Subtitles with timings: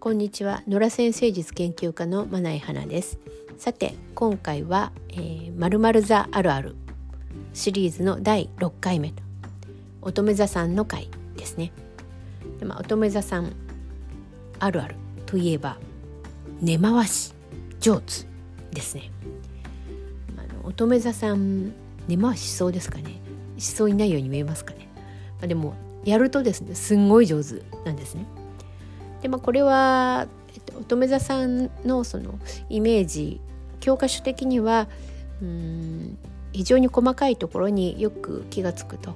[0.00, 0.62] こんにちは。
[0.66, 3.18] 野良先生術研究家のまない花です。
[3.58, 6.74] さて今回は、えー、〇〇座あるある
[7.52, 9.22] シリーズの第6回目と
[10.00, 11.70] 乙女座さんの回ですね。
[12.58, 13.52] で、まあ、乙女座さん
[14.58, 14.96] あるある
[15.26, 15.76] といえば
[16.62, 17.34] 根回し
[17.78, 18.24] 上手
[18.72, 19.10] ですね。
[20.38, 21.74] あの乙女座さん
[22.08, 23.20] 根回ししそうですかね。
[23.58, 24.88] しそうにないように見えますかね、
[25.40, 25.74] まあ、でも
[26.06, 28.24] やるとですねすんごい上手なんですね。
[29.22, 32.38] でまあこれは、えっと、乙女座さんのその
[32.68, 33.40] イメージ
[33.80, 34.88] 教科書的には
[35.42, 36.18] うん
[36.52, 39.14] 非常に細かいところによく気が付くと。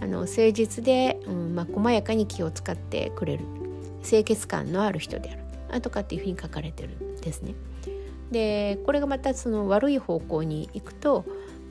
[0.00, 3.44] あの誠実で、うんまあ、細やかに気を使ってくれる。
[4.02, 5.80] 清潔感のある人である。
[5.80, 7.54] とかっていうふうに書かれてるんですね。
[8.30, 11.24] でこれがまたその悪い方向に行くと、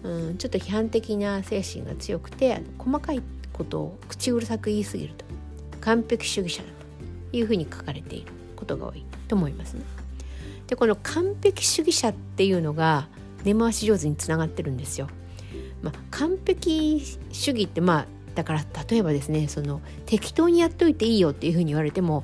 [0.03, 5.25] うん、ちょっと批判的な精神が強くて細かいことを口うるさく言い過ぎると。
[5.81, 6.82] 完璧主義者だと。
[7.33, 9.81] いうふうに書かれていることが多いと思いますね。
[10.67, 13.07] でこの完璧主義者っていうのが
[13.43, 15.09] 根回し上手につながってるんですよ。
[15.81, 22.23] まあ、完璧主義ってまあだから例えばですねその適当にやっといていいよっていうふうに言われても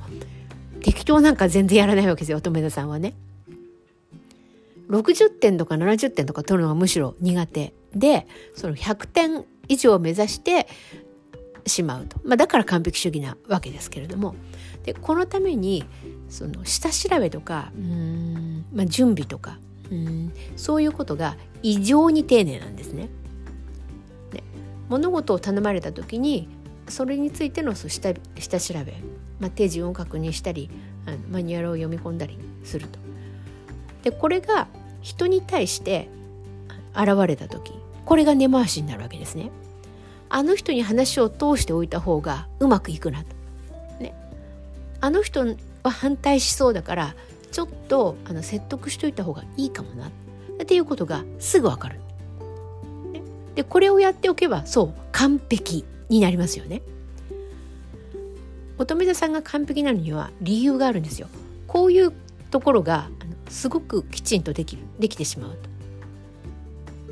[0.81, 3.15] 適当なんか全然やらないわけですよ乙女座さんはね。
[4.89, 10.67] 60点とか70点とか取るのがむしろ苦手でその100点以上を目指して
[11.69, 14.35] しまうと、まあ、だから完璧主義なわけですけれども
[14.83, 15.85] でこのために
[16.29, 19.59] その下調べとかうん、まあ、準備とか
[19.91, 23.09] うんそういうことが異常に丁寧なんですね。
[24.31, 24.43] で
[24.87, 26.47] 物事を頼まれた時に
[26.87, 28.93] それについての下下調べ、
[29.39, 30.69] まあ、手順を確認したり
[31.05, 32.99] あのマニュアルを読み込んだりすると。
[34.03, 34.67] でこれが
[35.01, 36.07] 人に対して
[36.93, 37.73] 現れた時
[38.05, 39.51] これが根回しになるわけですね。
[40.30, 43.30] あの人に話を通しておいた方がうまくいくなと。
[43.99, 44.16] ね、
[45.02, 45.45] あの人
[45.83, 47.16] は反対しそうだから
[47.52, 50.11] ちょっとあの説得しといた方がいいかもなっ
[50.65, 51.99] ていうことがすぐわかる。
[53.11, 53.21] ね、
[53.55, 56.82] でこれをやっておけばそう完璧になりますよね。
[58.77, 61.27] 乙女座さんが完璧なのには理由があるんですよ。
[61.67, 62.14] こういう
[62.52, 65.58] ところがあのすごくきちんとできるできてしまう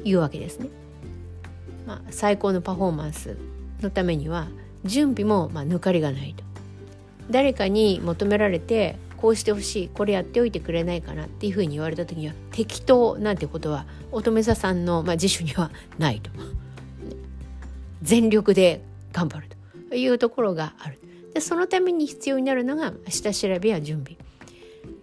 [0.04, 0.70] というわけですね。
[1.88, 3.38] まあ、最高のパフォーマンス
[3.82, 4.50] のためには
[4.84, 6.44] 準備もまあ抜かりがないと。
[7.32, 16.30] 誰かに求められてこうしてほしいこれやっておいてくれないかなっていうふうに言われた時には適当なんてことは乙女座さんの、まあ、辞書にはないと。
[18.04, 18.82] 全力で
[19.14, 19.48] 頑張る
[19.90, 21.00] というところがある。
[21.34, 24.18] でそのために必要になるのが下調べや準備。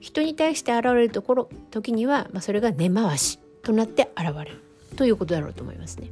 [0.00, 4.62] 人に対して現れるところ時には、まあ、それが根回しとなって現れる
[4.96, 6.10] ということだろうと思いますね。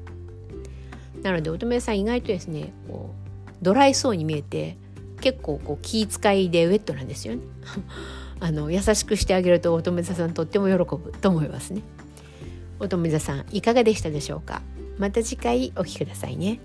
[1.23, 3.15] なので乙女さん意外とですねこ
[3.49, 4.77] うドライそうに見えて
[5.21, 7.43] 結構こう気遣いでウェットなんですよね。
[8.41, 11.83] あの優しくしてあげると乙女座さんとっても喜ぶと思いますね。
[12.81, 14.63] 乙女座さんいかがでしたでしょうか？
[14.99, 16.59] また次回お聴きくださいね。